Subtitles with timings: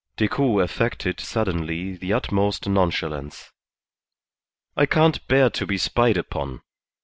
[0.17, 3.51] Decoud affected suddenly the utmost nonchalance.
[4.75, 6.61] "I can't bear to be spied upon.